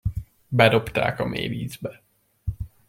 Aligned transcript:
Bedobták 0.47 1.19
a 1.19 1.25
mélyvízbe. 1.25 2.01